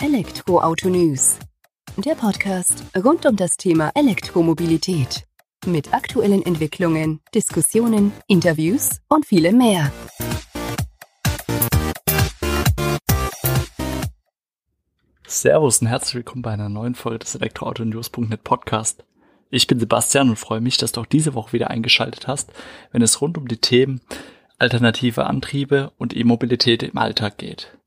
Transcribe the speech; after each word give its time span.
Elektroauto 0.00 0.88
News. 0.88 1.40
Der 1.96 2.14
Podcast 2.14 2.84
rund 2.96 3.26
um 3.26 3.34
das 3.34 3.56
Thema 3.56 3.90
Elektromobilität. 3.96 5.24
Mit 5.66 5.92
aktuellen 5.92 6.46
Entwicklungen, 6.46 7.18
Diskussionen, 7.34 8.12
Interviews 8.28 9.00
und 9.08 9.26
vielem 9.26 9.58
mehr. 9.58 9.90
Servus 15.26 15.80
und 15.80 15.88
herzlich 15.88 16.14
willkommen 16.14 16.42
bei 16.42 16.52
einer 16.52 16.68
neuen 16.68 16.94
Folge 16.94 17.18
des 17.18 17.34
Elektroauto-News.net 17.34 18.44
Podcast. 18.44 19.04
Ich 19.50 19.66
bin 19.66 19.80
Sebastian 19.80 20.28
und 20.28 20.36
freue 20.36 20.60
mich, 20.60 20.76
dass 20.76 20.92
du 20.92 21.00
auch 21.00 21.06
diese 21.06 21.34
Woche 21.34 21.54
wieder 21.54 21.70
eingeschaltet 21.70 22.28
hast, 22.28 22.52
wenn 22.92 23.02
es 23.02 23.20
rund 23.20 23.36
um 23.36 23.48
die 23.48 23.56
Themen 23.56 24.00
alternative 24.58 25.26
Antriebe 25.26 25.90
und 25.98 26.16
E-Mobilität 26.16 26.84
im 26.84 26.98
Alltag 26.98 27.38
geht. 27.38 27.77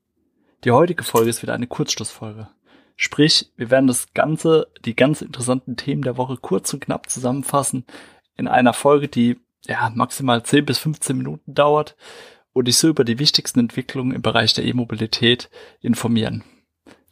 Die 0.64 0.70
heutige 0.70 1.02
Folge 1.02 1.30
ist 1.30 1.42
wieder 1.42 1.54
eine 1.54 1.66
Kurzschlussfolge. 1.66 2.48
Sprich, 2.96 3.50
wir 3.56 3.70
werden 3.70 3.88
das 3.88 4.14
Ganze, 4.14 4.68
die 4.84 4.94
ganz 4.94 5.20
interessanten 5.20 5.76
Themen 5.76 6.02
der 6.02 6.16
Woche 6.16 6.36
kurz 6.36 6.72
und 6.72 6.80
knapp 6.80 7.10
zusammenfassen 7.10 7.84
in 8.36 8.46
einer 8.46 8.72
Folge, 8.72 9.08
die 9.08 9.40
ja 9.64 9.90
maximal 9.92 10.44
10 10.44 10.64
bis 10.64 10.78
15 10.78 11.16
Minuten 11.16 11.54
dauert 11.54 11.96
und 12.52 12.68
dich 12.68 12.76
so 12.76 12.88
über 12.88 13.02
die 13.02 13.18
wichtigsten 13.18 13.58
Entwicklungen 13.58 14.14
im 14.14 14.22
Bereich 14.22 14.54
der 14.54 14.64
E-Mobilität 14.64 15.50
informieren. 15.80 16.44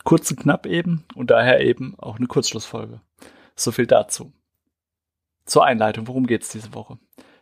Kurz 0.05 0.31
und 0.31 0.41
knapp 0.41 0.67
eben 0.67 1.05
und 1.17 1.31
daher 1.31 1.61
eben 1.61 1.99
auch 1.99 2.17
eine 2.17 2.29
Kurzschlussfolge. 2.29 3.01
So 3.57 3.73
viel 3.73 3.87
dazu. 3.87 4.33
Zur 5.45 5.65
Einleitung, 5.65 6.07
worum 6.07 6.27
geht 6.27 6.43
es 6.43 6.51
diese 6.51 6.73
Woche? 6.75 6.99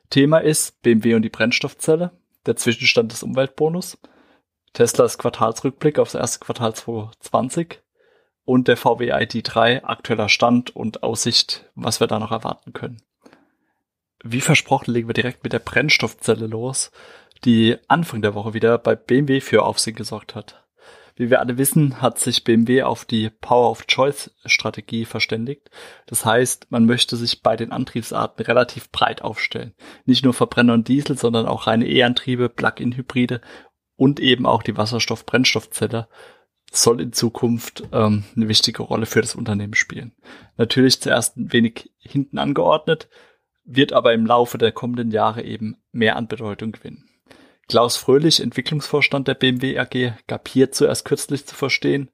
Thema 0.09 0.39
ist 0.39 0.81
BMW 0.81 1.17
und 1.17 1.23
die 1.23 1.29
Brennstoffzelle, 1.29 2.13
der 2.47 2.57
Zwischenstand 2.57 3.13
des 3.13 3.23
Umweltbonus 3.23 3.99
Teslas 4.73 5.19
Quartalsrückblick 5.19 5.99
aufs 5.99 6.15
erste 6.15 6.41
Quartal 6.41 6.75
2020 6.75 7.81
und 8.45 8.69
der 8.69 8.77
VW 8.77 9.13
ID3 9.13 9.85
aktueller 9.85 10.29
Stand 10.29 10.75
und 10.75 11.03
Aussicht, 11.03 11.71
was 11.75 12.01
wir 12.01 12.07
da 12.07 12.19
noch 12.19 12.33
erwarten 12.33 12.73
können. 12.73 13.03
Wie 14.25 14.41
versprochen 14.41 14.93
legen 14.93 15.09
wir 15.09 15.15
direkt 15.15 15.45
mit 15.45 15.53
der 15.53 15.59
Brennstoffzelle 15.61 16.47
los, 16.47 16.91
die 17.45 17.77
Anfang 17.89 18.23
der 18.23 18.35
Woche 18.35 18.55
wieder 18.55 18.79
bei 18.79 18.97
BMW 18.97 19.41
für 19.41 19.65
Aufsehen 19.65 19.97
gesorgt 19.97 20.35
hat. 20.35 20.65
Wie 21.19 21.31
wir 21.31 21.41
alle 21.41 21.59
wissen, 21.59 22.01
hat 22.01 22.21
sich 22.21 22.45
BMW 22.45 22.85
auf 22.85 23.05
die 23.05 23.29
Power 23.29 23.73
of 23.73 23.89
Choice 23.89 24.31
Strategie 24.47 25.05
verständigt. 25.05 25.69
Das 26.07 26.25
heißt, 26.25 26.69
man 26.71 26.87
möchte 26.87 27.17
sich 27.17 27.43
bei 27.43 27.57
den 27.57 27.73
Antriebsarten 27.73 28.45
relativ 28.47 28.93
breit 28.93 29.21
aufstellen. 29.23 29.75
Nicht 30.05 30.25
nur 30.25 30.33
Verbrenner 30.33 30.75
und 30.75 30.87
Diesel, 30.87 31.19
sondern 31.19 31.47
auch 31.47 31.67
reine 31.67 31.89
E-Antriebe, 31.89 32.49
Plug-in-Hybride 32.49 33.41
und 33.99 34.21
eben 34.21 34.47
auch 34.47 34.63
die 34.63 34.77
Wasserstoff-Brennstoffzelle 34.77 36.09
soll 36.71 37.01
in 37.01 37.13
Zukunft 37.13 37.83
ähm, 37.93 38.25
eine 38.37 38.49
wichtige 38.49 38.83
Rolle 38.83 39.07
für 39.07 39.21
das 39.21 39.35
Unternehmen 39.35 39.75
spielen. 39.75 40.15
Natürlich 40.57 41.01
zuerst 41.01 41.37
ein 41.37 41.53
wenig 41.53 41.91
hinten 41.99 42.39
angeordnet, 42.39 43.09
wird 43.65 43.93
aber 43.93 44.15
im 44.15 44.25
Laufe 44.25 44.57
der 44.57 44.73
kommenden 44.73 45.11
Jahre 45.11 45.43
eben 45.43 45.77
mehr 45.93 46.17
an 46.17 46.29
Bedeutung 46.29 46.73
gewinnen. 46.73 47.09
Klaus 47.69 47.97
Fröhlich, 47.97 48.41
Entwicklungsvorstand 48.41 49.29
der 49.29 49.35
BMW 49.35 49.79
AG, 49.79 50.15
gab 50.27 50.49
hier 50.49 50.71
zuerst 50.71 51.05
kürzlich 51.05 51.45
zu 51.45 51.55
verstehen, 51.55 52.11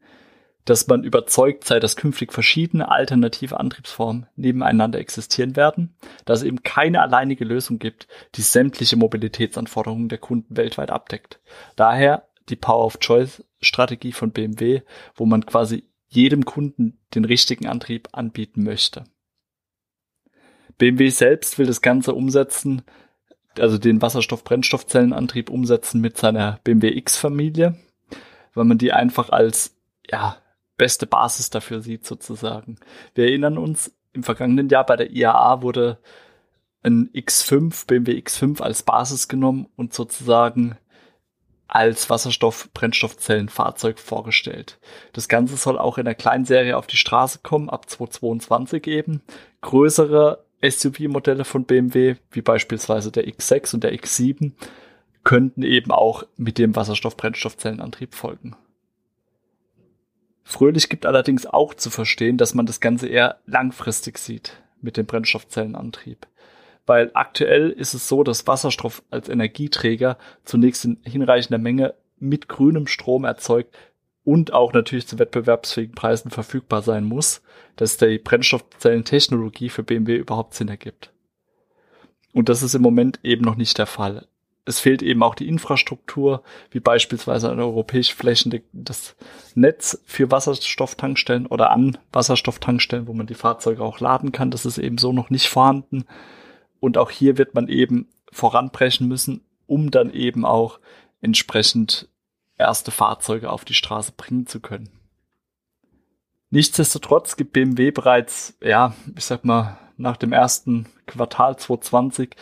dass 0.65 0.87
man 0.87 1.05
überzeugt 1.05 1.65
sei, 1.65 1.79
dass 1.79 1.97
künftig 1.97 2.33
verschiedene 2.33 2.91
alternative 2.91 3.61
Antriebsformen 3.61 4.27
nebeneinander 4.35 4.99
existieren 4.99 5.57
werden, 5.57 5.95
dass 6.25 6.41
es 6.41 6.47
eben 6.47 6.63
keine 6.63 7.03
alleinige 7.03 7.45
Lösung 7.45 7.79
gibt, 7.79 8.09
die 8.35 8.43
sämtliche 8.43 8.97
Mobilitätsanforderungen 8.97 10.09
der 10.09 10.19
Kunden 10.19 10.57
weltweit 10.57 10.91
abdeckt. 10.91 11.41
Daher 11.77 12.29
die 12.49 12.57
Power 12.57 12.85
of 12.85 12.99
Choice 12.99 13.45
Strategie 13.61 14.13
von 14.13 14.31
BMW, 14.31 14.83
wo 15.15 15.27
man 15.27 15.47
quasi 15.47 15.85
jedem 16.09 16.45
Kunden 16.45 16.99
den 17.15 17.25
richtigen 17.25 17.67
Antrieb 17.67 18.09
anbieten 18.13 18.63
möchte. 18.63 19.05
BMW 20.79 21.09
selbst 21.11 21.59
will 21.59 21.67
das 21.67 21.83
Ganze 21.83 22.15
umsetzen, 22.15 22.83
also 23.59 23.79
den 23.79 24.03
Wasserstoff-Brennstoffzellenantrieb 24.03 25.51
umsetzen 25.51 26.01
mit 26.01 26.17
seiner 26.17 26.59
BMW 26.65 26.97
X-Familie, 26.97 27.77
weil 28.55 28.65
man 28.65 28.79
die 28.79 28.93
einfach 28.93 29.31
als 29.31 29.77
ja, 30.11 30.37
beste 30.77 31.07
Basis 31.07 31.51
dafür 31.51 31.81
sieht, 31.81 32.07
sozusagen. 32.07 32.77
Wir 33.15 33.27
erinnern 33.27 33.59
uns, 33.59 33.93
im 34.13 34.23
vergangenen 34.23 34.69
Jahr 34.69 34.87
bei 34.87 34.97
der 34.97 35.11
IAA 35.11 35.63
wurde 35.63 35.99
ein 36.83 37.11
X5, 37.13 37.87
BMW 37.87 38.13
X5 38.19 38.61
als 38.61 38.83
Basis 38.83 39.29
genommen 39.29 39.67
und 39.77 39.95
sozusagen 39.95 40.77
als 41.67 42.09
Wasserstoff-Brennstoffzellenfahrzeug 42.11 43.99
vorgestellt. 43.99 44.79
Das 45.13 45.29
Ganze 45.29 45.57
soll 45.57 45.79
auch 45.79 45.99
in 45.99 46.05
der 46.05 46.15
Kleinserie 46.15 46.77
auf 46.77 46.87
die 46.87 46.97
Straße 46.97 47.41
kommen, 47.43 47.71
ab 47.71 47.89
2022 47.89 48.87
eben. 48.87 49.23
Größere 49.63 50.45
SUV-Modelle 50.63 51.45
von 51.45 51.65
BMW, 51.65 52.17
wie 52.31 52.43
beispielsweise 52.43 53.11
der 53.11 53.27
X6 53.27 53.75
und 53.75 53.83
der 53.85 53.95
X7, 53.95 54.53
könnten 55.25 55.63
eben 55.63 55.91
auch 55.91 56.25
mit 56.37 56.59
dem 56.59 56.77
Wasserstoff-Brennstoffzellenantrieb 56.77 58.15
folgen. 58.15 58.57
Fröhlich 60.45 60.91
gibt 60.91 61.07
allerdings 61.07 61.47
auch 61.47 61.75
zu 61.75 61.91
verstehen, 61.91 62.37
dass 62.37 62.55
man 62.55 62.67
das 62.67 62.81
Ganze 62.81 63.09
eher 63.09 63.41
langfristig 63.47 64.19
sieht 64.19 64.63
mit 64.83 64.99
dem 64.99 65.07
Brennstoffzellenantrieb. 65.07 66.27
Weil 66.87 67.11
aktuell 67.15 67.71
ist 67.71 67.95
es 67.95 68.09
so, 68.09 68.23
dass 68.23 68.47
Wasserstoff 68.47 69.03
als 69.11 69.31
Energieträger 69.31 70.19
zunächst 70.45 70.85
in 70.85 70.99
hinreichender 71.03 71.59
Menge 71.59 71.95
mit 72.19 72.47
grünem 72.49 72.87
Strom 72.87 73.25
erzeugt 73.25 73.75
und 74.23 74.53
auch 74.53 74.75
natürlich 74.75 75.07
zu 75.07 75.19
wettbewerbsfähigen 75.19 75.95
Preisen 75.95 76.31
verfügbar 76.31 76.83
sein 76.83 77.05
muss, 77.05 77.43
dass 77.77 77.97
die 77.97 78.19
Brennstoffzellentechnologie 78.19 79.71
für 79.71 79.83
BMW 79.83 80.17
überhaupt 80.17 80.55
Sinn 80.55 80.69
ergibt. 80.69 81.11
Und 82.35 82.51
das 82.51 82.63
ist 82.63 82.75
im 82.75 82.83
Moment 82.83 83.19
eben 83.23 83.45
noch 83.45 83.57
nicht 83.57 83.79
der 83.79 83.87
Fall 83.87 84.27
es 84.67 84.81
fehlt 84.81 85.03
eben 85.03 85.23
auch 85.23 85.35
die 85.35 85.49
Infrastruktur, 85.49 86.43
wie 86.71 86.81
beispielsweise 86.81 87.51
ein 87.51 87.61
europäisch 87.61 88.15
flächendeckendes 88.15 89.15
Netz 89.55 90.01
für 90.07 90.31
Wasserstofftankstellen 90.31 91.47
oder 91.47 91.71
an 91.71 91.99
Wasserstofftankstellen, 92.13 93.07
wo 93.07 93.13
man 93.13 93.27
die 93.27 93.35
Fahrzeuge 93.35 93.83
auch 93.83 94.01
laden 94.01 94.33
kann. 94.33 94.51
Das 94.51 94.65
ist 94.65 94.79
eben 94.79 94.97
so 94.97 95.13
noch 95.13 95.29
nicht 95.29 95.49
vorhanden. 95.49 96.07
Und 96.81 96.97
auch 96.97 97.11
hier 97.11 97.37
wird 97.37 97.55
man 97.55 97.69
eben 97.69 98.09
voranbrechen 98.33 99.07
müssen, 99.07 99.43
um 99.67 99.91
dann 99.91 100.11
eben 100.11 100.47
auch 100.47 100.81
entsprechend 101.21 102.09
erste 102.57 102.91
Fahrzeuge 102.91 103.51
auf 103.51 103.65
die 103.65 103.75
Straße 103.75 104.13
bringen 104.17 104.47
zu 104.47 104.61
können. 104.61 104.89
Nichtsdestotrotz 106.51 107.37
gibt 107.37 107.53
BMW 107.53 107.91
bereits, 107.91 108.57
ja, 108.63 108.95
ich 109.17 109.25
sag 109.25 109.45
mal, 109.45 109.79
nach 109.97 110.17
dem 110.17 110.33
ersten 110.33 110.87
Quartal 111.07 111.59
2020 111.59 112.37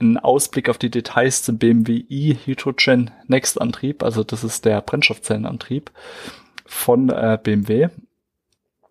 ein 0.00 0.18
Ausblick 0.18 0.68
auf 0.68 0.78
die 0.78 0.90
Details 0.90 1.42
zum 1.42 1.58
BMW 1.58 2.04
i 2.08 2.36
Hydrogen 2.44 3.10
Next 3.26 3.60
Antrieb, 3.60 4.02
also 4.02 4.24
das 4.24 4.44
ist 4.44 4.64
der 4.64 4.80
Brennstoffzellenantrieb 4.80 5.90
von 6.66 7.10
äh, 7.10 7.38
BMW 7.42 7.88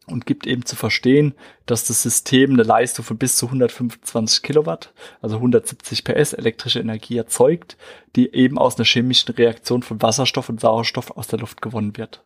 und 0.07 0.25
gibt 0.25 0.47
eben 0.47 0.65
zu 0.65 0.75
verstehen, 0.75 1.33
dass 1.65 1.85
das 1.87 2.03
System 2.03 2.53
eine 2.53 2.63
Leistung 2.63 3.05
von 3.05 3.17
bis 3.17 3.37
zu 3.37 3.47
125 3.47 4.41
Kilowatt, 4.41 4.93
also 5.21 5.37
170 5.37 6.03
PS 6.03 6.33
elektrische 6.33 6.79
Energie 6.79 7.17
erzeugt, 7.17 7.77
die 8.15 8.33
eben 8.33 8.57
aus 8.57 8.77
einer 8.77 8.85
chemischen 8.85 9.33
Reaktion 9.33 9.83
von 9.83 10.01
Wasserstoff 10.01 10.49
und 10.49 10.59
Sauerstoff 10.59 11.11
aus 11.11 11.27
der 11.27 11.39
Luft 11.39 11.61
gewonnen 11.61 11.97
wird. 11.97 12.23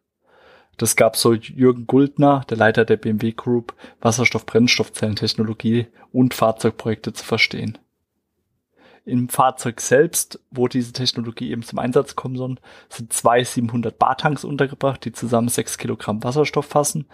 Das 0.77 0.95
gab 0.95 1.15
so 1.15 1.33
Jürgen 1.33 1.87
Guldner, 1.87 2.45
der 2.49 2.57
Leiter 2.57 2.85
der 2.85 2.97
BMW 2.97 3.31
Group, 3.31 3.73
Wasserstoff-Brennstoffzellentechnologie 4.01 5.87
und 6.11 6.35
Fahrzeugprojekte 6.35 7.13
zu 7.13 7.23
verstehen. 7.23 7.79
Im 9.07 9.29
Fahrzeug 9.29 9.79
selbst, 9.79 10.37
wo 10.51 10.67
diese 10.67 10.91
Technologie 10.91 11.51
eben 11.51 11.63
zum 11.63 11.79
Einsatz 11.79 12.17
kommen 12.17 12.35
soll, 12.35 12.57
sind 12.89 13.13
zwei 13.13 13.41
700 13.41 13.97
Bar 13.97 14.17
Tanks 14.17 14.43
untergebracht, 14.43 15.05
die 15.05 15.13
zusammen 15.13 15.47
6 15.47 15.77
Kilogramm 15.77 16.25
Wasserstoff 16.25 16.65
fassen. 16.65 17.05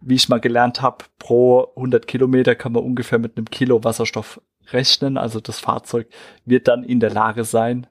Wie 0.00 0.16
ich 0.16 0.28
mal 0.28 0.40
gelernt 0.40 0.82
habe, 0.82 1.04
pro 1.20 1.72
100 1.76 2.08
Kilometer 2.08 2.56
kann 2.56 2.72
man 2.72 2.82
ungefähr 2.82 3.20
mit 3.20 3.36
einem 3.36 3.48
Kilo 3.48 3.84
Wasserstoff 3.84 4.40
rechnen. 4.72 5.16
Also 5.16 5.38
das 5.38 5.60
Fahrzeug 5.60 6.08
wird 6.44 6.66
dann 6.66 6.82
in 6.82 6.98
der 6.98 7.10
Lage 7.10 7.44
sein, 7.44 7.86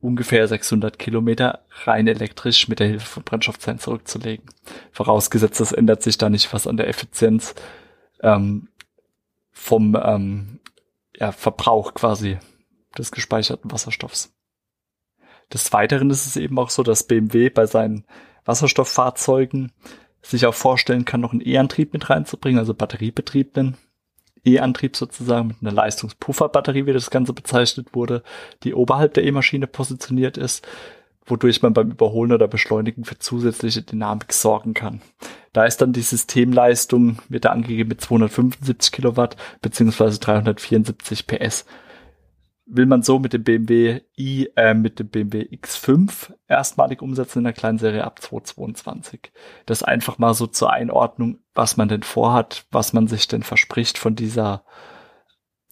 ungefähr 0.00 0.48
600 0.48 0.98
Kilometer 0.98 1.60
rein 1.84 2.08
elektrisch 2.08 2.66
mit 2.66 2.80
der 2.80 2.88
Hilfe 2.88 3.06
von 3.06 3.22
Brennstoffzellen 3.22 3.78
zurückzulegen. 3.78 4.44
Vorausgesetzt, 4.90 5.60
es 5.60 5.70
ändert 5.70 6.02
sich 6.02 6.18
da 6.18 6.28
nicht 6.28 6.52
was 6.52 6.66
an 6.66 6.78
der 6.78 6.88
Effizienz 6.88 7.54
ähm, 8.22 8.66
vom 9.52 9.96
ähm, 10.02 10.58
ja, 11.16 11.32
Verbrauch 11.32 11.94
quasi 11.94 12.38
des 12.96 13.10
gespeicherten 13.10 13.70
Wasserstoffs. 13.70 14.32
Des 15.52 15.72
Weiteren 15.72 16.10
ist 16.10 16.26
es 16.26 16.36
eben 16.36 16.58
auch 16.58 16.70
so, 16.70 16.82
dass 16.82 17.06
BMW 17.06 17.50
bei 17.50 17.66
seinen 17.66 18.06
Wasserstofffahrzeugen 18.44 19.72
sich 20.22 20.46
auch 20.46 20.54
vorstellen 20.54 21.04
kann, 21.04 21.20
noch 21.20 21.32
einen 21.32 21.46
E-Antrieb 21.46 21.92
mit 21.92 22.08
reinzubringen, 22.08 22.58
also 22.58 22.72
batteriebetriebenen 22.72 23.76
E-Antrieb 24.44 24.96
sozusagen 24.96 25.48
mit 25.48 25.56
einer 25.60 25.72
Leistungspufferbatterie, 25.72 26.86
wie 26.86 26.92
das 26.92 27.10
Ganze 27.10 27.32
bezeichnet 27.32 27.94
wurde, 27.94 28.22
die 28.62 28.74
oberhalb 28.74 29.14
der 29.14 29.24
E-Maschine 29.24 29.66
positioniert 29.66 30.36
ist. 30.36 30.66
wodurch 31.26 31.62
man 31.62 31.72
beim 31.72 31.90
Überholen 31.90 32.32
oder 32.32 32.48
Beschleunigen 32.48 33.04
für 33.04 33.18
zusätzliche 33.18 33.80
Dynamik 33.80 34.30
sorgen 34.34 34.74
kann. 34.74 35.00
Da 35.54 35.64
ist 35.64 35.80
dann 35.80 35.92
die 35.92 36.02
Systemleistung, 36.02 37.18
wird 37.28 37.44
da 37.44 37.50
angegeben 37.50 37.88
mit 37.88 38.00
275 38.00 38.90
Kilowatt 38.90 39.36
beziehungsweise 39.62 40.18
374 40.18 41.28
PS. 41.28 41.64
Will 42.66 42.86
man 42.86 43.02
so 43.02 43.20
mit 43.20 43.34
dem 43.34 43.44
BMW 43.44 44.00
i, 44.18 44.48
äh, 44.56 44.74
mit 44.74 44.98
dem 44.98 45.10
BMW 45.10 45.42
X5 45.42 46.32
erstmalig 46.48 47.02
umsetzen 47.02 47.38
in 47.38 47.44
der 47.44 47.52
kleinen 47.52 47.78
Serie 47.78 48.02
ab 48.02 48.20
2022. 48.20 49.30
Das 49.64 49.84
einfach 49.84 50.18
mal 50.18 50.34
so 50.34 50.48
zur 50.48 50.72
Einordnung, 50.72 51.38
was 51.54 51.76
man 51.76 51.88
denn 51.88 52.02
vorhat, 52.02 52.66
was 52.72 52.92
man 52.92 53.06
sich 53.06 53.28
denn 53.28 53.44
verspricht 53.44 53.96
von 53.96 54.16
dieser, 54.16 54.64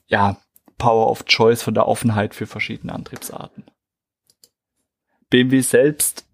ja, 0.06 0.36
Power 0.78 1.10
of 1.10 1.24
Choice, 1.24 1.62
von 1.62 1.74
der 1.74 1.88
Offenheit 1.88 2.36
für 2.36 2.46
verschiedene 2.46 2.94
Antriebsarten. 2.94 3.64
BMW 5.28 5.60
selbst 5.60 6.24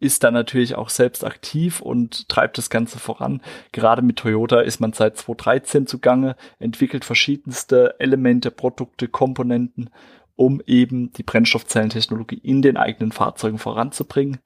ist 0.00 0.22
da 0.22 0.30
natürlich 0.30 0.76
auch 0.76 0.90
selbst 0.90 1.24
aktiv 1.24 1.80
und 1.80 2.28
treibt 2.28 2.58
das 2.58 2.70
Ganze 2.70 2.98
voran. 2.98 3.42
Gerade 3.72 4.02
mit 4.02 4.16
Toyota 4.16 4.60
ist 4.60 4.80
man 4.80 4.92
seit 4.92 5.16
2013 5.16 5.86
zugange, 5.86 6.36
entwickelt 6.58 7.04
verschiedenste 7.04 7.98
Elemente, 7.98 8.50
Produkte, 8.50 9.08
Komponenten, 9.08 9.90
um 10.36 10.62
eben 10.66 11.12
die 11.12 11.24
Brennstoffzellentechnologie 11.24 12.38
in 12.38 12.62
den 12.62 12.76
eigenen 12.76 13.10
Fahrzeugen 13.10 13.58
voranzubringen. 13.58 14.38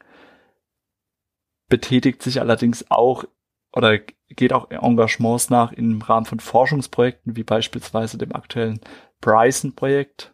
Betätigt 1.69 2.22
sich 2.22 2.40
allerdings 2.40 2.90
auch 2.90 3.25
oder 3.75 3.99
geht 4.28 4.52
auch 4.52 4.70
Engagements 4.70 5.50
nach 5.50 5.72
im 5.72 6.00
Rahmen 6.02 6.26
von 6.26 6.40
Forschungsprojekten, 6.40 7.37
wie 7.37 7.44
beispielsweise 7.44 8.19
dem 8.19 8.34
aktuellen 8.34 8.81
Bryson-Projekt, 9.20 10.32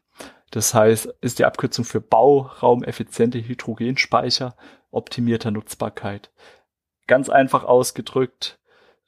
das 0.50 0.72
heißt, 0.72 1.14
ist 1.20 1.38
die 1.38 1.44
Abkürzung 1.44 1.84
für 1.84 2.00
Bauraumeffiziente 2.00 3.38
Hydrogenspeicher 3.46 4.56
optimierter 4.90 5.50
Nutzbarkeit. 5.50 6.30
Ganz 7.06 7.28
einfach 7.28 7.64
ausgedrückt, 7.64 8.58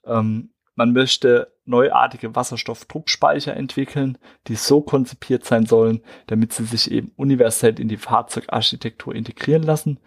ähm, 0.05 0.53
man 0.75 0.93
möchte 0.93 1.53
neuartige 1.67 2.35
Wasserstoffdruckspeicher 2.35 3.55
entwickeln, 3.57 4.19
die 4.47 4.55
so 4.57 4.81
konzipiert 4.81 5.45
sein 5.45 5.67
sollen, 5.67 6.03
damit 6.27 6.53
sie 6.53 6.65
sich 6.65 6.91
eben 6.91 7.13
universell 7.17 7.79
in 7.79 7.89
die 7.89 7.97
Fahrzeugarchitektur 7.97 9.15
integrieren 9.15 9.63
lassen. 9.63 10.01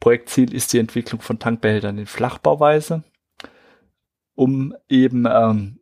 Projektziel 0.00 0.52
ist 0.52 0.72
die 0.72 0.78
Entwicklung 0.78 1.20
von 1.20 1.38
Tankbehältern 1.38 1.98
in 1.98 2.06
Flachbauweise, 2.06 3.04
um 4.34 4.74
eben 4.88 5.26
ähm, 5.30 5.80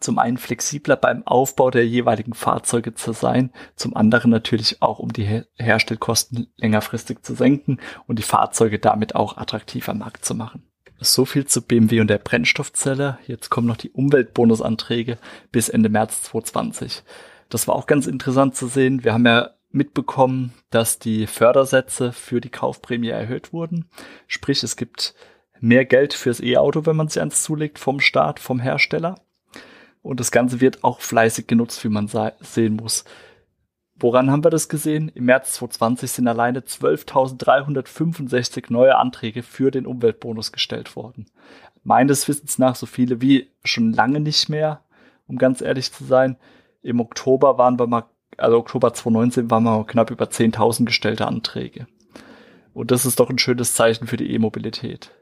zum 0.00 0.18
einen 0.18 0.38
flexibler 0.38 0.96
beim 0.96 1.26
Aufbau 1.26 1.70
der 1.70 1.86
jeweiligen 1.86 2.34
Fahrzeuge 2.34 2.94
zu 2.94 3.12
sein, 3.12 3.52
zum 3.76 3.96
anderen 3.96 4.30
natürlich 4.30 4.82
auch, 4.82 4.98
um 4.98 5.12
die 5.12 5.24
Her 5.24 5.46
Herstellkosten 5.56 6.52
längerfristig 6.56 7.22
zu 7.22 7.34
senken 7.34 7.78
und 8.06 8.18
die 8.18 8.24
Fahrzeuge 8.24 8.78
damit 8.78 9.14
auch 9.14 9.36
attraktiver 9.36 9.92
am 9.92 9.98
Markt 9.98 10.24
zu 10.24 10.34
machen. 10.34 10.64
So 11.00 11.24
viel 11.24 11.46
zu 11.46 11.62
BMW 11.62 12.00
und 12.00 12.08
der 12.08 12.18
Brennstoffzelle. 12.18 13.18
Jetzt 13.26 13.50
kommen 13.50 13.68
noch 13.68 13.76
die 13.76 13.90
Umweltbonusanträge 13.90 15.18
bis 15.52 15.68
Ende 15.68 15.88
März 15.88 16.22
2020. 16.22 17.04
Das 17.48 17.68
war 17.68 17.76
auch 17.76 17.86
ganz 17.86 18.06
interessant 18.06 18.56
zu 18.56 18.66
sehen. 18.66 19.04
Wir 19.04 19.12
haben 19.12 19.26
ja 19.26 19.50
mitbekommen, 19.70 20.54
dass 20.70 20.98
die 20.98 21.26
Fördersätze 21.26 22.12
für 22.12 22.40
die 22.40 22.50
Kaufprämie 22.50 23.10
erhöht 23.10 23.52
wurden. 23.52 23.88
Sprich, 24.26 24.62
es 24.62 24.76
gibt 24.76 25.14
mehr 25.60 25.84
Geld 25.84 26.14
fürs 26.14 26.40
E-Auto, 26.40 26.86
wenn 26.86 26.96
man 26.96 27.06
es 27.06 27.18
eins 27.18 27.42
zulegt, 27.42 27.78
vom 27.78 28.00
Staat, 28.00 28.40
vom 28.40 28.60
Hersteller. 28.60 29.20
Und 30.08 30.20
das 30.20 30.30
Ganze 30.30 30.62
wird 30.62 30.84
auch 30.84 31.00
fleißig 31.00 31.48
genutzt, 31.48 31.84
wie 31.84 31.90
man 31.90 32.08
sehen 32.40 32.76
muss. 32.76 33.04
Woran 33.94 34.30
haben 34.30 34.42
wir 34.42 34.48
das 34.48 34.70
gesehen? 34.70 35.10
Im 35.14 35.26
März 35.26 35.52
2020 35.56 36.10
sind 36.10 36.28
alleine 36.28 36.60
12.365 36.60 38.72
neue 38.72 38.96
Anträge 38.96 39.42
für 39.42 39.70
den 39.70 39.84
Umweltbonus 39.84 40.50
gestellt 40.50 40.96
worden. 40.96 41.26
Meines 41.84 42.26
Wissens 42.26 42.58
nach 42.58 42.74
so 42.74 42.86
viele 42.86 43.20
wie 43.20 43.50
schon 43.64 43.92
lange 43.92 44.20
nicht 44.20 44.48
mehr, 44.48 44.82
um 45.26 45.36
ganz 45.36 45.60
ehrlich 45.60 45.92
zu 45.92 46.04
sein. 46.04 46.38
Im 46.80 47.00
Oktober 47.00 47.58
waren 47.58 47.78
wir 47.78 47.86
mal, 47.86 48.06
also 48.38 48.56
Oktober 48.56 48.94
2019 48.94 49.50
waren 49.50 49.64
wir 49.64 49.84
knapp 49.84 50.10
über 50.10 50.24
10.000 50.24 50.86
gestellte 50.86 51.26
Anträge. 51.26 51.86
Und 52.72 52.92
das 52.92 53.04
ist 53.04 53.20
doch 53.20 53.28
ein 53.28 53.38
schönes 53.38 53.74
Zeichen 53.74 54.06
für 54.06 54.16
die 54.16 54.32
E-Mobilität. 54.32 55.12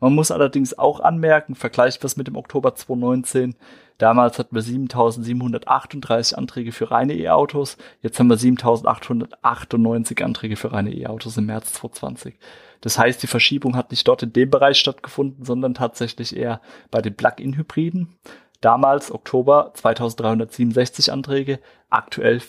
Man 0.00 0.14
muss 0.14 0.30
allerdings 0.30 0.78
auch 0.78 1.00
anmerken, 1.00 1.54
vergleicht 1.54 2.04
was 2.04 2.16
mit 2.16 2.26
dem 2.26 2.36
Oktober 2.36 2.74
2019, 2.74 3.56
Damals 3.98 4.38
hatten 4.38 4.54
wir 4.54 4.60
7738 4.62 6.36
Anträge 6.36 6.72
für 6.72 6.90
reine 6.90 7.14
E-Autos. 7.14 7.78
Jetzt 8.02 8.18
haben 8.18 8.28
wir 8.28 8.36
7898 8.36 10.22
Anträge 10.22 10.56
für 10.56 10.72
reine 10.72 10.92
E-Autos 10.92 11.38
im 11.38 11.46
März 11.46 11.72
2020. 11.74 12.38
Das 12.82 12.98
heißt, 12.98 13.22
die 13.22 13.26
Verschiebung 13.26 13.74
hat 13.74 13.90
nicht 13.90 14.06
dort 14.06 14.22
in 14.22 14.34
dem 14.34 14.50
Bereich 14.50 14.78
stattgefunden, 14.78 15.46
sondern 15.46 15.72
tatsächlich 15.72 16.36
eher 16.36 16.60
bei 16.90 17.00
den 17.00 17.16
Plug-in-Hybriden. 17.16 18.18
Damals 18.60 19.10
Oktober 19.10 19.70
2367 19.74 21.10
Anträge, 21.10 21.58
aktuell 21.88 22.40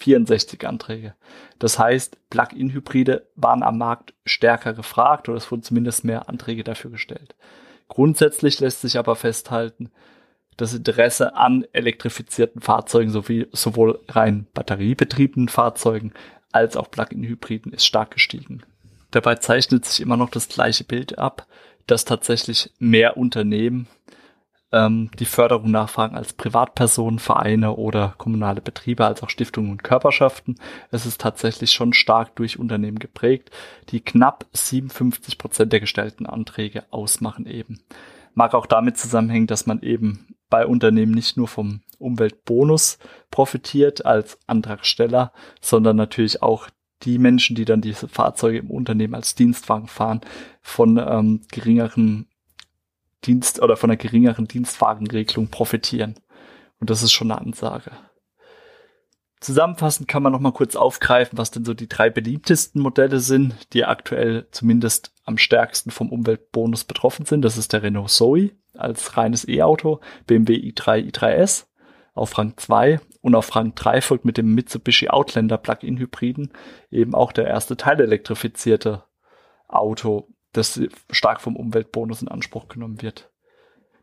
4464 0.00 0.66
Anträge. 0.66 1.14
Das 1.58 1.78
heißt, 1.78 2.18
Plug-in-Hybride 2.30 3.26
waren 3.36 3.62
am 3.62 3.78
Markt 3.78 4.14
stärker 4.24 4.72
gefragt 4.72 5.28
oder 5.28 5.38
es 5.38 5.50
wurden 5.50 5.62
zumindest 5.62 6.04
mehr 6.04 6.28
Anträge 6.28 6.64
dafür 6.64 6.90
gestellt. 6.90 7.34
Grundsätzlich 7.88 8.60
lässt 8.60 8.80
sich 8.80 8.98
aber 8.98 9.16
festhalten, 9.16 9.90
das 10.56 10.74
Interesse 10.74 11.36
an 11.36 11.64
elektrifizierten 11.72 12.60
Fahrzeugen 12.60 13.10
sowie 13.10 13.46
sowohl 13.52 14.00
rein 14.08 14.46
batteriebetriebenen 14.52 15.48
Fahrzeugen 15.48 16.12
als 16.52 16.76
auch 16.76 16.90
Plug-in-Hybriden 16.90 17.72
ist 17.72 17.86
stark 17.86 18.10
gestiegen. 18.10 18.62
Dabei 19.10 19.36
zeichnet 19.36 19.84
sich 19.86 20.00
immer 20.00 20.16
noch 20.16 20.30
das 20.30 20.48
gleiche 20.48 20.84
Bild 20.84 21.18
ab, 21.18 21.46
dass 21.86 22.04
tatsächlich 22.04 22.70
mehr 22.78 23.16
Unternehmen 23.16 23.88
ähm, 24.72 25.10
die 25.18 25.24
Förderung 25.24 25.70
nachfragen 25.70 26.16
als 26.16 26.32
Privatpersonen, 26.32 27.18
Vereine 27.18 27.76
oder 27.76 28.14
kommunale 28.18 28.60
Betriebe, 28.60 29.04
als 29.04 29.22
auch 29.22 29.30
Stiftungen 29.30 29.70
und 29.70 29.82
Körperschaften. 29.82 30.56
Es 30.90 31.06
ist 31.06 31.20
tatsächlich 31.20 31.72
schon 31.72 31.92
stark 31.92 32.36
durch 32.36 32.58
Unternehmen 32.58 32.98
geprägt, 32.98 33.50
die 33.88 34.00
knapp 34.00 34.46
57 34.52 35.38
Prozent 35.38 35.72
der 35.72 35.80
gestellten 35.80 36.26
Anträge 36.26 36.84
ausmachen 36.90 37.46
eben. 37.46 37.80
Mag 38.34 38.54
auch 38.54 38.66
damit 38.66 38.96
zusammenhängen, 38.96 39.48
dass 39.48 39.66
man 39.66 39.82
eben 39.82 40.34
bei 40.48 40.66
Unternehmen 40.66 41.12
nicht 41.12 41.36
nur 41.36 41.48
vom 41.48 41.80
Umweltbonus 41.98 42.98
profitiert 43.30 44.04
als 44.06 44.38
Antragsteller, 44.46 45.32
sondern 45.60 45.96
natürlich 45.96 46.42
auch 46.42 46.68
die 47.02 47.18
Menschen, 47.18 47.56
die 47.56 47.64
dann 47.64 47.80
diese 47.80 48.08
Fahrzeuge 48.08 48.58
im 48.58 48.70
Unternehmen 48.70 49.14
als 49.14 49.34
Dienstwagen 49.34 49.88
fahren, 49.88 50.20
von 50.60 50.98
ähm, 50.98 51.42
geringeren 51.50 52.26
Dienst 53.24 53.60
oder 53.62 53.76
von 53.76 53.90
einer 53.90 53.96
geringeren 53.96 54.46
Dienstwagenregelung 54.48 55.48
profitieren. 55.48 56.14
Und 56.78 56.90
das 56.90 57.02
ist 57.02 57.12
schon 57.12 57.30
eine 57.30 57.40
Ansage. 57.40 57.92
Zusammenfassend 59.40 60.06
kann 60.06 60.22
man 60.22 60.32
noch 60.32 60.40
mal 60.40 60.52
kurz 60.52 60.76
aufgreifen, 60.76 61.38
was 61.38 61.50
denn 61.50 61.64
so 61.64 61.72
die 61.72 61.88
drei 61.88 62.10
beliebtesten 62.10 62.82
Modelle 62.82 63.20
sind, 63.20 63.72
die 63.72 63.86
aktuell 63.86 64.46
zumindest 64.50 65.12
am 65.24 65.38
stärksten 65.38 65.90
vom 65.90 66.10
Umweltbonus 66.10 66.84
betroffen 66.84 67.24
sind. 67.24 67.42
Das 67.42 67.56
ist 67.56 67.72
der 67.72 67.82
Renault 67.82 68.10
Zoe 68.10 68.50
als 68.74 69.16
reines 69.16 69.48
E-Auto, 69.48 70.00
BMW 70.26 70.54
i3, 70.56 71.10
i3S 71.10 71.66
auf 72.12 72.36
Rang 72.36 72.54
2 72.56 73.00
und 73.22 73.34
auf 73.34 73.54
Rang 73.56 73.74
3 73.74 74.02
folgt 74.02 74.24
mit 74.24 74.36
dem 74.36 74.54
Mitsubishi 74.54 75.08
Outlander 75.08 75.58
Plug-in 75.58 75.98
Hybriden 75.98 76.52
eben 76.90 77.14
auch 77.14 77.32
der 77.32 77.46
erste 77.46 77.76
teilelektrifizierte 77.76 79.04
Auto 79.68 80.28
das 80.52 80.80
stark 81.10 81.40
vom 81.40 81.56
Umweltbonus 81.56 82.22
in 82.22 82.28
Anspruch 82.28 82.68
genommen 82.68 83.02
wird. 83.02 83.30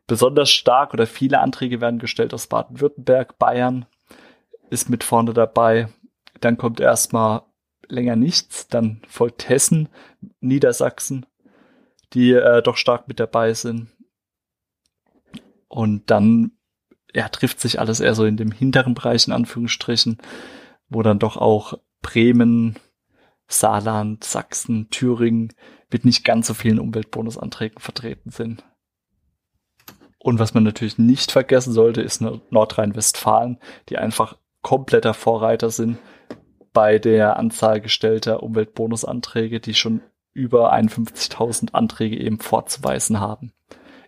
Besonders 0.07 0.49
stark 0.49 0.93
oder 0.93 1.05
viele 1.05 1.39
Anträge 1.39 1.81
werden 1.81 1.99
gestellt 1.99 2.33
aus 2.33 2.47
Baden-Württemberg, 2.47 3.37
Bayern 3.37 3.85
ist 4.69 4.89
mit 4.89 5.03
vorne 5.03 5.33
dabei. 5.33 5.89
Dann 6.39 6.57
kommt 6.57 6.79
erstmal 6.79 7.43
länger 7.87 8.15
nichts, 8.15 8.67
dann 8.67 9.01
folgt 9.07 9.49
Hessen, 9.49 9.89
Niedersachsen, 10.39 11.25
die 12.13 12.31
äh, 12.31 12.61
doch 12.61 12.77
stark 12.77 13.07
mit 13.07 13.19
dabei 13.19 13.53
sind. 13.53 13.89
Und 15.67 16.09
dann 16.09 16.51
ja, 17.13 17.27
trifft 17.29 17.59
sich 17.59 17.79
alles 17.79 17.99
eher 17.99 18.15
so 18.15 18.25
in 18.25 18.37
dem 18.37 18.51
hinteren 18.51 18.93
Bereich 18.93 19.27
in 19.27 19.33
Anführungsstrichen, 19.33 20.17
wo 20.89 21.01
dann 21.01 21.19
doch 21.19 21.37
auch 21.37 21.73
Bremen, 22.01 22.77
Saarland, 23.47 24.23
Sachsen, 24.23 24.89
Thüringen 24.89 25.53
mit 25.91 26.05
nicht 26.05 26.25
ganz 26.25 26.47
so 26.47 26.53
vielen 26.53 26.79
Umweltbonusanträgen 26.79 27.79
vertreten 27.79 28.31
sind. 28.31 28.63
Und 30.19 30.39
was 30.39 30.53
man 30.53 30.63
natürlich 30.63 30.97
nicht 30.97 31.31
vergessen 31.31 31.73
sollte, 31.73 32.01
ist 32.01 32.21
Nordrhein-Westfalen, 32.21 33.59
die 33.89 33.97
einfach 33.97 34.37
kompletter 34.61 35.13
Vorreiter 35.13 35.69
sind 35.69 35.97
bei 36.73 36.99
der 36.99 37.37
Anzahl 37.37 37.81
gestellter 37.81 38.43
Umweltbonusanträge, 38.43 39.59
die 39.59 39.73
schon 39.73 40.01
über 40.33 40.73
51.000 40.73 41.73
Anträge 41.73 42.17
eben 42.17 42.39
vorzuweisen 42.39 43.19
haben. 43.19 43.53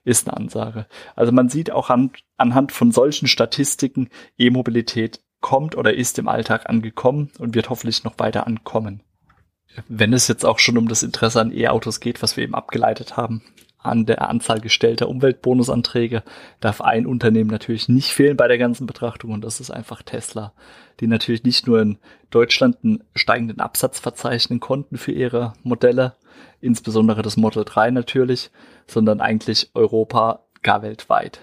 Ist 0.04 0.28
eine 0.28 0.38
Ansage. 0.38 0.86
Also 1.16 1.32
man 1.32 1.50
sieht 1.50 1.72
auch 1.72 1.90
an, 1.90 2.12
anhand 2.38 2.72
von 2.72 2.92
solchen 2.92 3.28
Statistiken, 3.28 4.10
E-Mobilität 4.38 5.22
kommt 5.42 5.76
oder 5.76 5.94
ist 5.94 6.20
im 6.20 6.28
Alltag 6.28 6.70
angekommen 6.70 7.32
und 7.40 7.56
wird 7.56 7.70
hoffentlich 7.70 8.04
noch 8.04 8.20
weiter 8.20 8.46
ankommen. 8.46 9.02
Wenn 9.88 10.14
es 10.14 10.28
jetzt 10.28 10.46
auch 10.46 10.60
schon 10.60 10.78
um 10.78 10.88
das 10.88 11.04
Interesse 11.04 11.42
an 11.42 11.52
E-Autos 11.52 12.00
geht, 12.00 12.22
was 12.22 12.38
wir 12.38 12.44
eben 12.44 12.56
abgeleitet 12.56 13.18
haben, 13.18 13.44
an 13.82 14.06
der 14.06 14.28
Anzahl 14.28 14.60
gestellter 14.60 15.08
Umweltbonusanträge 15.08 16.24
darf 16.60 16.82
ein 16.82 17.06
Unternehmen 17.06 17.50
natürlich 17.50 17.88
nicht 17.88 18.10
fehlen 18.10 18.36
bei 18.36 18.48
der 18.48 18.58
ganzen 18.58 18.88
Betrachtung 18.88 19.32
und 19.32 19.42
das 19.42 19.62
ist 19.62 19.72
einfach 19.72 20.04
Tesla, 20.04 20.54
die 21.00 21.08
natürlich 21.08 21.44
nicht 21.44 21.66
nur 21.66 21.82
in 21.82 21.98
Deutschland 22.30 22.78
einen 22.84 23.04
steigenden 23.16 23.60
Absatz 23.62 24.00
verzeichnen 24.00 24.60
konnten 24.60 24.98
für 24.98 25.14
ihre 25.14 25.54
Modelle, 25.64 26.16
insbesondere 26.60 27.22
das 27.22 27.38
Model 27.38 27.64
3 27.64 27.92
natürlich, 27.92 28.52
sondern 28.86 29.22
eigentlich 29.22 29.72
Europa 29.74 30.44
gar 30.62 30.82
weltweit. 30.82 31.40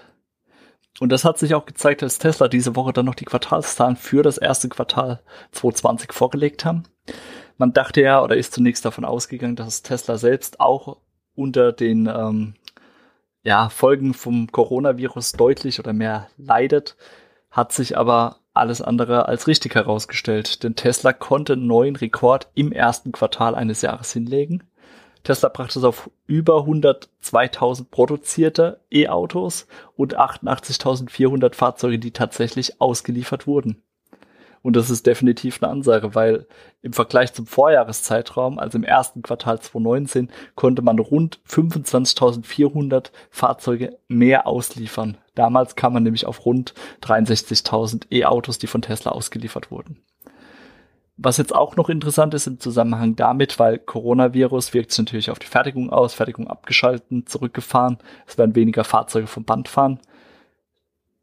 Und 0.99 1.11
das 1.11 1.25
hat 1.25 1.37
sich 1.37 1.53
auch 1.53 1.65
gezeigt, 1.65 2.01
als 2.01 2.17
Tesla 2.17 2.47
diese 2.47 2.75
Woche 2.75 2.93
dann 2.93 3.05
noch 3.05 3.15
die 3.15 3.25
Quartalszahlen 3.25 3.95
für 3.95 4.23
das 4.23 4.37
erste 4.37 4.67
Quartal 4.69 5.21
2020 5.51 6.13
vorgelegt 6.13 6.65
haben. 6.65 6.83
Man 7.57 7.73
dachte 7.73 8.01
ja 8.01 8.21
oder 8.21 8.35
ist 8.35 8.53
zunächst 8.53 8.85
davon 8.85 9.05
ausgegangen, 9.05 9.55
dass 9.55 9.83
Tesla 9.83 10.17
selbst 10.17 10.59
auch 10.59 10.97
unter 11.35 11.71
den 11.71 12.07
ähm, 12.07 12.55
ja, 13.43 13.69
Folgen 13.69 14.13
vom 14.13 14.51
Coronavirus 14.51 15.33
deutlich 15.33 15.79
oder 15.79 15.93
mehr 15.93 16.27
leidet, 16.37 16.97
hat 17.49 17.71
sich 17.71 17.97
aber 17.97 18.39
alles 18.53 18.81
andere 18.81 19.27
als 19.27 19.47
richtig 19.47 19.75
herausgestellt, 19.75 20.63
denn 20.63 20.75
Tesla 20.75 21.13
konnte 21.13 21.53
einen 21.53 21.67
neuen 21.67 21.95
Rekord 21.95 22.49
im 22.55 22.71
ersten 22.71 23.11
Quartal 23.11 23.55
eines 23.55 23.81
Jahres 23.81 24.11
hinlegen. 24.11 24.63
Tesla 25.27 25.49
brachte 25.49 25.79
es 25.79 25.83
auf 25.83 26.09
über 26.25 26.59
102.000 26.59 27.87
produzierte 27.91 28.79
E-Autos 28.89 29.67
und 29.97 30.17
88.400 30.17 31.53
Fahrzeuge, 31.53 31.99
die 31.99 32.11
tatsächlich 32.11 32.79
ausgeliefert 32.79 33.45
wurden. 33.45 33.83
Und 34.61 34.77
das 34.77 34.89
ist 34.89 35.05
definitiv 35.05 35.61
eine 35.61 35.69
Ansage, 35.69 36.15
weil 36.15 36.47
im 36.81 36.93
Vergleich 36.93 37.33
zum 37.33 37.45
Vorjahreszeitraum, 37.45 38.57
also 38.57 38.77
im 38.77 38.85
ersten 38.85 39.21
Quartal 39.21 39.59
2019, 39.59 40.31
konnte 40.55 40.81
man 40.81 40.97
rund 40.97 41.41
25.400 41.49 43.11
Fahrzeuge 43.29 43.97
mehr 44.07 44.47
ausliefern. 44.47 45.17
Damals 45.35 45.75
kam 45.75 45.91
man 45.91 46.03
nämlich 46.03 46.25
auf 46.25 46.45
rund 46.45 46.73
63.000 47.03 48.03
E-Autos, 48.11 48.59
die 48.59 48.67
von 48.67 48.81
Tesla 48.81 49.11
ausgeliefert 49.11 49.71
wurden. 49.71 49.99
Was 51.17 51.37
jetzt 51.37 51.53
auch 51.53 51.75
noch 51.75 51.89
interessant 51.89 52.35
ist 52.35 52.45
im 52.45 52.59
Zusammenhang 52.59 53.15
damit, 53.15 53.57
weil 53.57 53.79
Coronavirus 53.79 54.73
wirkt 54.73 54.91
sich 54.91 54.99
natürlich 54.99 55.31
auf 55.31 55.39
die 55.39 55.47
Fertigung 55.47 55.89
aus, 55.89 56.13
Fertigung 56.13 56.47
abgeschalten, 56.47 57.25
zurückgefahren, 57.25 57.97
es 58.27 58.37
werden 58.37 58.55
weniger 58.55 58.83
Fahrzeuge 58.83 59.27
vom 59.27 59.43
Band 59.43 59.67
fahren. 59.67 59.99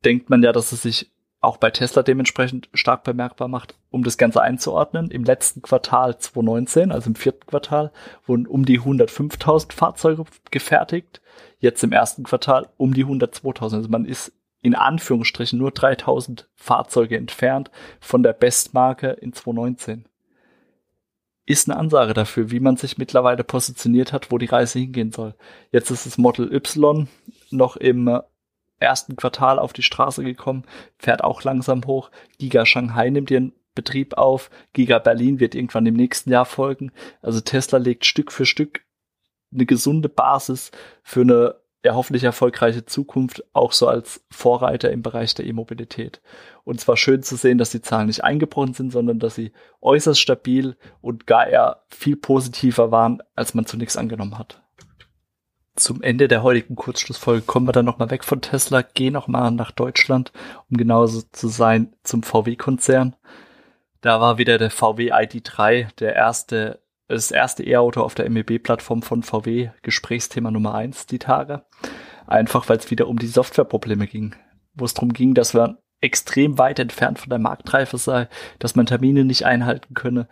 Denkt 0.05 0.31
man 0.31 0.43
ja, 0.43 0.53
dass 0.53 0.73
es 0.73 0.83
sich 0.83 1.11
auch 1.45 1.59
bei 1.59 1.71
Tesla 1.71 2.03
dementsprechend 2.03 2.69
stark 2.75 3.05
bemerkbar 3.05 3.49
macht, 3.49 3.77
um 3.91 4.03
das 4.03 4.19
Ganze 4.19 4.43
einzuordnen. 4.43 5.11
Im 5.11 5.25
letzten 5.25 5.63
Quartal 5.63 6.19
2019, 6.19 6.91
also 6.91 7.11
im 7.11 7.15
vierten 7.15 7.47
Quartal, 7.47 7.93
wurden 8.27 8.47
um 8.47 8.65
die 8.65 8.81
105.000 8.81 9.73
Fahrzeuge 9.73 10.25
gefertigt. 10.51 11.21
Jetzt 11.59 11.85
im 11.85 11.93
ersten 11.93 12.25
Quartal 12.25 12.69
um 12.77 12.95
die 12.95 13.05
102.000. 13.05 13.75
Also 13.75 13.89
man 13.89 14.07
ist 14.07 14.33
in 14.65 14.75
Anführungsstrichen 14.75 15.59
nur 15.59 15.73
3.000 15.73 16.47
Fahrzeuge 16.55 17.19
entfernt 17.19 17.71
von 18.01 18.23
der 18.23 18.33
Bestmarke 18.33 19.09
in 19.09 19.35
2019. 19.35 20.07
Ist 21.45 21.69
eine 21.69 21.79
Ansage 21.79 22.15
dafür, 22.15 22.51
wie 22.51 22.61
man 22.61 22.79
sich 22.79 22.97
mittlerweile 22.97 23.45
positioniert 23.45 24.15
hat, 24.15 24.33
wo 24.33 24.39
die 24.39 24.47
Reise 24.47 24.79
hingehen 24.79 25.13
soll. 25.13 25.35
Jetzt 25.71 25.91
ist 25.91 26.07
das 26.07 26.17
Model 26.17 26.51
Y 26.51 27.09
noch 27.51 27.77
im 27.77 28.23
ersten 28.79 29.17
Quartal 29.17 29.59
auf 29.59 29.75
die 29.75 29.83
Straße 29.83 30.25
gekommen, 30.25 30.65
fährt 30.99 31.23
auch 31.23 31.45
langsam 31.45 31.85
hoch. 31.85 32.11
Giga 32.39 32.65
Shanghai 32.65 33.11
nimmt 33.11 33.31
ihren 33.31 33.53
Betrieb 33.75 34.17
auf. 34.17 34.49
Giga 34.73 34.99
Berlin 34.99 35.41
wird 35.41 35.55
irgendwann 35.55 35.85
im 35.85 35.95
nächsten 35.95 36.31
Jahr 36.31 36.47
folgen. 36.47 36.91
Also 37.21 37.43
Tesla 37.43 37.77
legt 37.77 38.07
Stück 38.07 38.33
für 38.33 38.47
Stück 38.47 38.81
eine 39.53 39.67
gesunde 39.67 40.09
Basis 40.09 40.71
für 41.03 41.21
eine 41.21 41.57
ja, 41.85 41.95
hoffentlich 41.95 42.25
erfolgreiche 42.25 42.87
Zukunft, 42.87 43.45
auch 43.53 43.73
so 43.73 43.87
als 43.87 44.25
Vorreiter 44.31 44.91
im 44.91 45.03
Bereich 45.03 45.35
der 45.35 45.47
E-Mobilität. 45.47 46.23
Und 46.65 46.81
zwar 46.81 46.97
schön 46.97 47.23
zu 47.23 47.37
sehen, 47.37 47.59
dass 47.59 47.71
die 47.71 47.83
Zahlen 47.83 48.07
nicht 48.07 48.25
eingebrochen 48.25 48.75
sind, 48.75 48.91
sondern 48.91 49.19
dass 49.19 49.35
sie 49.35 49.53
äußerst 49.83 50.19
stabil 50.19 50.77
und 51.03 51.27
gar 51.27 51.47
eher 51.47 51.83
viel 51.89 52.17
positiver 52.17 52.91
waren, 52.91 53.23
als 53.37 53.55
man 53.55 53.67
zunächst 53.67 53.99
angenommen 53.99 54.39
hat 54.39 54.65
zum 55.77 56.03
Ende 56.03 56.29
der 56.29 56.43
heutigen 56.43 56.77
Kurzschlussfolge 56.77 57.43
kommen 57.43 57.67
wir 57.67 57.73
dann 57.73 57.85
nochmal 57.85 58.11
weg 58.11 58.25
von 58.25 58.41
Tesla, 58.41 58.83
gehen 58.83 59.13
nochmal 59.13 59.51
nach 59.51 59.73
Deutschland, 59.73 60.33
um 60.71 60.77
genauso 60.77 61.23
zu 61.33 61.49
sein 61.49 61.95
zum 62.05 62.23
VW-Konzern. 62.23 63.17
Da 64.01 64.21
war 64.21 64.39
wieder 64.39 64.59
der 64.59 64.71
VW 64.71 65.13
ID3, 65.13 65.89
der 65.99 66.15
erste, 66.15 66.81
das 67.09 67.31
erste 67.31 67.63
E-Auto 67.65 68.01
auf 68.01 68.15
der 68.15 68.29
MEB-Plattform 68.31 69.03
von 69.03 69.23
VW, 69.23 69.71
Gesprächsthema 69.83 70.51
Nummer 70.51 70.75
eins 70.75 71.07
die 71.07 71.19
Tage. 71.19 71.65
Einfach 72.27 72.69
weil 72.69 72.79
es 72.79 72.91
wieder 72.91 73.09
um 73.09 73.19
die 73.19 73.27
Softwareprobleme 73.27 74.07
ging, 74.07 74.35
wo 74.75 74.85
es 74.85 74.95
darum 74.95 75.13
ging, 75.13 75.35
dass 75.35 75.55
man 75.55 75.79
extrem 76.01 76.59
weit 76.59 76.79
entfernt 76.79 77.19
von 77.19 77.31
der 77.31 77.39
Marktreife 77.39 77.99
sei, 77.99 78.29
dass 78.59 78.75
man 78.75 78.87
Termine 78.87 79.25
nicht 79.25 79.45
einhalten 79.45 79.95
könne 79.95 80.29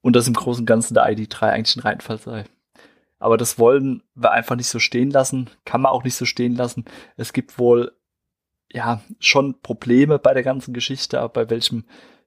und 0.00 0.14
dass 0.16 0.28
im 0.28 0.34
Großen 0.34 0.62
und 0.62 0.66
Ganzen 0.66 0.94
der 0.94 1.08
ID3 1.08 1.42
eigentlich 1.42 1.76
ein 1.76 1.80
Reinfall 1.80 2.18
sei. 2.18 2.44
Aber 3.18 3.36
das 3.36 3.58
wollen 3.58 4.02
wir 4.14 4.30
einfach 4.30 4.56
nicht 4.56 4.68
so 4.68 4.78
stehen 4.78 5.10
lassen, 5.10 5.50
kann 5.64 5.80
man 5.80 5.92
auch 5.92 6.04
nicht 6.04 6.14
so 6.14 6.24
stehen 6.24 6.54
lassen. 6.54 6.84
Es 7.16 7.32
gibt 7.32 7.58
wohl 7.58 7.92
ja 8.70 9.02
schon 9.18 9.60
Probleme 9.60 10.18
bei 10.18 10.34
der 10.34 10.42
ganzen 10.42 10.72
Geschichte, 10.72 11.20
aber 11.20 11.44
bei 11.44 11.50
welchem 11.50 11.84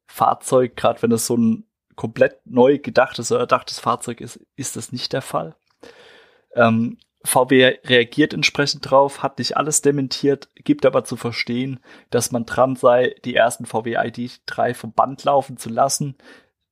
Fahrzeug, 0.07 0.75
gerade 0.75 1.01
wenn 1.01 1.11
es 1.11 1.27
so 1.27 1.37
ein 1.37 1.65
komplett 2.01 2.39
neu 2.45 2.79
gedachtes 2.79 3.31
oder 3.31 3.41
erdachtes 3.41 3.79
Fahrzeug 3.79 4.21
ist, 4.21 4.39
ist 4.55 4.75
das 4.75 4.91
nicht 4.91 5.13
der 5.13 5.21
Fall. 5.21 5.55
Ähm, 6.55 6.97
VW 7.23 7.77
reagiert 7.85 8.33
entsprechend 8.33 8.89
drauf, 8.89 9.21
hat 9.21 9.37
nicht 9.37 9.55
alles 9.55 9.83
dementiert, 9.83 10.49
gibt 10.55 10.87
aber 10.87 11.03
zu 11.03 11.15
verstehen, 11.15 11.79
dass 12.09 12.31
man 12.31 12.47
dran 12.47 12.75
sei, 12.75 13.13
die 13.23 13.35
ersten 13.35 13.67
VW 13.67 13.99
ID3 13.99 14.73
vom 14.73 14.93
Band 14.93 15.23
laufen 15.25 15.57
zu 15.57 15.69
lassen 15.69 16.15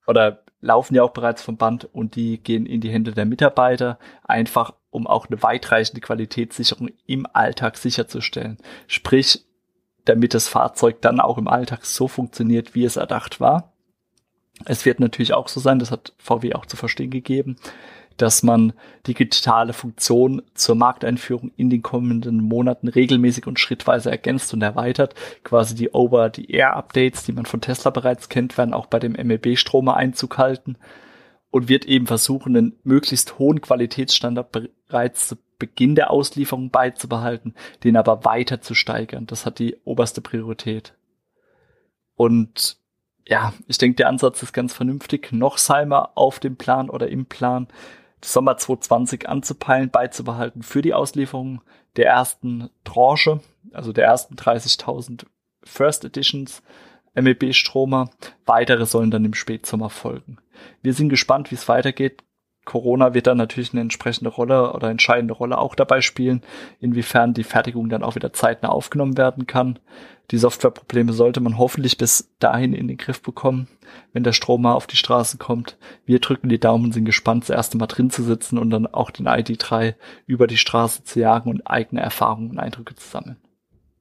oder 0.08 0.42
laufen 0.62 0.96
ja 0.96 1.04
auch 1.04 1.12
bereits 1.12 1.44
vom 1.44 1.58
Band 1.58 1.88
und 1.94 2.16
die 2.16 2.42
gehen 2.42 2.66
in 2.66 2.82
die 2.82 2.90
Hände 2.90 3.12
der 3.12 3.28
Mitarbeiter, 3.28 4.00
einfach 4.24 4.74
um 4.90 5.06
auch 5.06 5.28
eine 5.28 5.44
weitreichende 5.44 6.02
Qualitätssicherung 6.02 6.90
im 7.06 7.28
Alltag 7.32 7.78
sicherzustellen. 7.78 8.58
Sprich, 8.88 9.46
damit 10.06 10.34
das 10.34 10.48
Fahrzeug 10.48 11.04
dann 11.04 11.20
auch 11.20 11.38
im 11.38 11.48
Alltag 11.48 11.86
so 11.86 12.08
funktioniert, 12.08 12.74
wie 12.74 12.84
es 12.84 12.96
erdacht 12.96 13.40
war. 13.40 13.74
Es 14.66 14.86
wird 14.86 15.00
natürlich 15.00 15.34
auch 15.34 15.48
so 15.48 15.60
sein, 15.60 15.80
das 15.80 15.92
hat 15.92 16.14
VW 16.18 16.54
auch 16.54 16.66
zu 16.66 16.78
verstehen 16.78 17.10
gegeben, 17.10 17.58
dass 18.18 18.44
man 18.44 18.74
digitale 19.08 19.74
Funktionen 19.74 20.42
zur 20.54 20.76
Markteinführung 20.76 21.52
in 21.56 21.70
den 21.70 21.82
kommenden 21.82 22.42
Monaten 22.42 22.90
regelmäßig 22.90 23.48
und 23.48 23.60
schrittweise 23.60 24.12
ergänzt 24.12 24.54
und 24.54 24.62
erweitert. 24.62 25.16
Quasi 25.44 25.76
die 25.76 25.92
Over-the-Air-Updates, 25.92 27.24
die 27.24 27.32
man 27.32 27.46
von 27.46 27.62
Tesla 27.62 27.92
bereits 27.92 28.28
kennt, 28.28 28.58
werden 28.58 28.74
auch 28.74 28.88
bei 28.88 29.00
dem 29.00 29.14
MEB-Stromer 29.14 29.96
Einzug 29.96 30.38
halten 30.38 30.76
und 31.50 31.70
wird 31.70 31.86
eben 31.86 32.08
versuchen, 32.08 32.56
einen 32.56 32.80
möglichst 32.84 33.40
hohen 33.40 33.62
Qualitätsstandard 33.62 34.52
bereits 34.88 35.30
zu 35.30 35.38
Beginn 35.58 35.96
der 35.96 36.10
Auslieferung 36.10 36.72
beizubehalten, 36.72 37.54
den 37.84 37.98
aber 37.98 38.24
weiter 38.24 38.62
zu 38.62 38.76
steigern. 38.76 39.28
Das 39.28 39.46
hat 39.46 39.60
die 39.60 39.76
oberste 39.84 40.22
Priorität. 40.22 40.94
Und 42.16 42.79
ja, 43.30 43.54
ich 43.68 43.78
denke, 43.78 43.96
der 43.96 44.10
Ansatz 44.10 44.42
ist 44.42 44.54
ganz 44.54 44.74
vernünftig. 44.74 45.32
Noch 45.32 45.60
mal 45.70 46.10
auf 46.16 46.40
dem 46.40 46.56
Plan 46.56 46.90
oder 46.90 47.08
im 47.10 47.28
Plan, 47.28 47.68
Sommer 48.24 48.58
2020 48.58 49.30
anzupeilen, 49.30 49.92
beizubehalten 49.92 50.64
für 50.64 50.82
die 50.82 50.96
Auslieferung 50.96 51.62
der 51.96 52.08
ersten 52.08 52.70
Tranche, 52.84 53.40
also 53.72 53.94
der 53.94 54.06
ersten 54.06 54.36
30.000 54.36 55.26
First 55.64 56.04
Editions 56.06 56.64
MEB-Stromer. 57.14 58.10
Weitere 58.46 58.86
sollen 58.86 59.12
dann 59.12 59.26
im 59.26 59.36
Spätsommer 59.36 59.92
folgen. 59.92 60.40
Wir 60.82 60.94
sind 60.94 61.10
gespannt, 61.10 61.52
wie 61.52 61.56
es 61.56 61.70
weitergeht. 61.70 62.24
Corona 62.66 63.14
wird 63.14 63.28
dann 63.28 63.38
natürlich 63.38 63.74
eine 63.74 63.82
entsprechende 63.82 64.30
Rolle 64.32 64.74
oder 64.74 64.90
entscheidende 64.90 65.34
Rolle 65.34 65.58
auch 65.60 65.76
dabei 65.76 66.02
spielen, 66.02 66.42
inwiefern 66.80 67.34
die 67.34 67.44
Fertigung 67.44 67.90
dann 67.90 68.04
auch 68.04 68.16
wieder 68.16 68.34
zeitnah 68.34 68.70
aufgenommen 68.70 69.18
werden 69.18 69.48
kann. 69.48 69.80
Die 70.32 70.38
Softwareprobleme 70.38 71.12
sollte 71.14 71.40
man 71.40 71.58
hoffentlich 71.58 71.98
bis 71.98 72.30
dahin 72.40 72.74
in 72.74 72.88
den 72.88 72.98
Griff 72.98 73.22
bekommen, 73.22 73.68
wenn 74.14 74.24
der 74.24 74.34
Strom 74.34 74.62
mal 74.62 74.74
auf 74.74 74.86
die 74.86 74.96
Straße 74.96 75.38
kommt. 75.38 75.78
Wir 76.06 76.20
drücken 76.20 76.50
die 76.50 76.60
Daumen, 76.60 76.92
sind 76.92 77.06
gespannt, 77.06 77.44
das 77.44 77.50
erste 77.50 77.78
Mal 77.78 77.88
drin 77.88 78.12
zu 78.12 78.24
sitzen 78.24 78.58
und 78.60 78.70
dann 78.70 78.86
auch 78.86 79.10
den 79.10 79.28
ID3 79.28 79.96
über 80.28 80.46
die 80.46 80.58
Straße 80.58 81.04
zu 81.04 81.20
jagen 81.20 81.50
und 81.50 81.66
eigene 81.66 82.02
Erfahrungen 82.02 82.52
und 82.52 82.60
Eindrücke 82.60 82.96
zu 82.96 83.08
sammeln. 83.08 83.38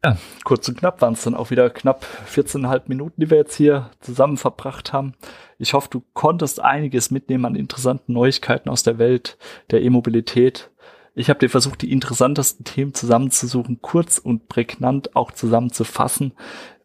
Ja, 0.05 0.17
kurz 0.45 0.69
und 0.69 0.79
knapp 0.79 1.01
waren 1.03 1.15
es 1.15 1.23
dann 1.23 1.35
auch 1.35 1.51
wieder 1.51 1.71
knapp 1.71 2.07
14,5 2.33 2.83
Minuten, 2.87 3.21
die 3.21 3.31
wir 3.31 3.39
jetzt 3.39 3.57
hier 3.57 3.91
zusammen 4.01 4.37
verbracht 4.37 4.93
haben. 4.93 5.15
Ich 5.59 5.73
hoffe, 5.73 5.89
du 5.91 6.05
konntest 6.13 6.61
einiges 6.61 7.11
mitnehmen 7.11 7.47
an 7.47 7.57
interessanten 7.57 8.13
Neuigkeiten 8.13 8.69
aus 8.69 8.85
der 8.85 8.99
Welt 8.99 9.39
der 9.73 9.83
E-Mobilität 9.83 10.71
Ich 11.19 11.31
habe 11.31 11.41
dir 11.41 11.51
versucht, 11.51 11.83
die 11.83 11.91
interessantesten 11.91 12.65
Themen 12.65 12.95
zusammenzusuchen, 12.95 13.83
kurz 13.83 14.19
und 14.19 14.49
prägnant 14.49 15.17
auch 15.17 15.33
zusammenzufassen. 15.33 16.33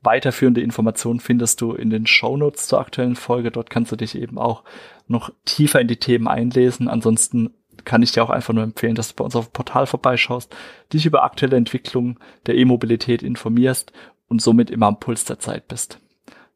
Weiterführende 0.01 0.59
Informationen 0.59 1.19
findest 1.19 1.61
du 1.61 1.73
in 1.73 1.91
den 1.91 2.07
Shownotes 2.07 2.65
zur 2.65 2.79
aktuellen 2.79 3.15
Folge. 3.15 3.51
Dort 3.51 3.69
kannst 3.69 3.91
du 3.91 3.95
dich 3.95 4.15
eben 4.15 4.39
auch 4.39 4.63
noch 5.07 5.29
tiefer 5.45 5.81
in 5.81 5.87
die 5.87 5.97
Themen 5.97 6.27
einlesen. 6.27 6.87
Ansonsten 6.87 7.51
kann 7.85 8.01
ich 8.01 8.11
dir 8.11 8.23
auch 8.23 8.31
einfach 8.31 8.55
nur 8.55 8.63
empfehlen, 8.63 8.95
dass 8.95 9.09
du 9.09 9.15
bei 9.17 9.23
uns 9.23 9.35
auf 9.35 9.49
dem 9.49 9.53
Portal 9.53 9.85
vorbeischaust, 9.85 10.55
dich 10.91 11.05
über 11.05 11.23
aktuelle 11.23 11.57
Entwicklungen 11.57 12.17
der 12.47 12.55
E-Mobilität 12.55 13.21
informierst 13.21 13.93
und 14.29 14.41
somit 14.41 14.71
immer 14.71 14.87
am 14.87 14.99
Puls 14.99 15.25
der 15.25 15.37
Zeit 15.37 15.67
bist. 15.67 15.99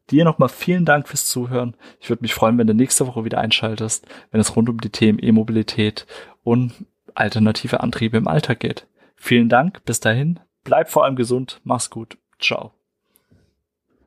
Dir 0.10 0.26
nochmal 0.26 0.50
vielen 0.50 0.86
Dank 0.86 1.08
fürs 1.08 1.28
Zuhören. 1.28 1.76
Ich 2.00 2.10
würde 2.10 2.24
mich 2.24 2.34
freuen, 2.34 2.58
wenn 2.58 2.66
du 2.66 2.74
nächste 2.74 3.06
Woche 3.06 3.24
wieder 3.24 3.38
einschaltest, 3.38 4.08
wenn 4.32 4.42
es 4.42 4.56
rund 4.56 4.68
um 4.68 4.82
die 4.82 4.90
Themen 4.90 5.20
E-Mobilität 5.22 6.08
und 6.44 6.74
alternative 7.18 7.82
Antriebe 7.82 8.18
im 8.18 8.28
Alltag 8.28 8.60
geht. 8.60 8.88
Vielen 9.16 9.50
Dank, 9.50 9.84
bis 9.86 10.00
dahin, 10.00 10.40
bleib 10.64 10.90
vor 10.90 11.06
allem 11.06 11.16
gesund, 11.16 11.60
mach's 11.64 11.90
gut, 11.90 12.18
ciao. 12.40 12.74